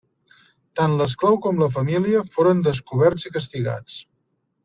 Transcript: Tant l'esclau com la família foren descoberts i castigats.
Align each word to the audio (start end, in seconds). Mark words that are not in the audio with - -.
Tant 0.79 0.95
l'esclau 1.01 1.35
com 1.43 1.61
la 1.63 1.67
família 1.75 2.23
foren 2.31 2.65
descoberts 2.69 3.29
i 3.31 3.35
castigats. 3.39 4.01